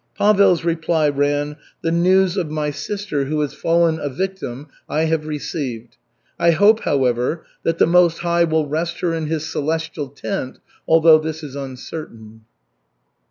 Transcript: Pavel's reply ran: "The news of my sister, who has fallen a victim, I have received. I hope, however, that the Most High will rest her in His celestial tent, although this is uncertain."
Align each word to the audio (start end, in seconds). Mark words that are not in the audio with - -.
Pavel's 0.17 0.65
reply 0.65 1.09
ran: 1.09 1.57
"The 1.83 1.91
news 1.91 2.35
of 2.35 2.49
my 2.49 2.71
sister, 2.71 3.25
who 3.25 3.39
has 3.41 3.53
fallen 3.53 3.99
a 3.99 4.09
victim, 4.09 4.69
I 4.89 5.01
have 5.03 5.27
received. 5.27 5.97
I 6.39 6.49
hope, 6.49 6.79
however, 6.79 7.45
that 7.61 7.77
the 7.77 7.85
Most 7.85 8.17
High 8.17 8.45
will 8.45 8.67
rest 8.67 9.01
her 9.01 9.13
in 9.13 9.27
His 9.27 9.45
celestial 9.45 10.07
tent, 10.07 10.57
although 10.87 11.19
this 11.19 11.43
is 11.43 11.55
uncertain." 11.55 12.45